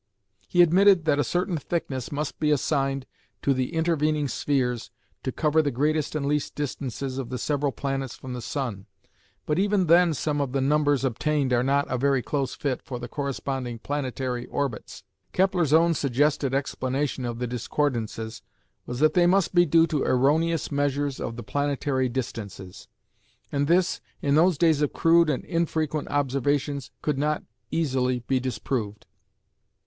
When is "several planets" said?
7.37-8.15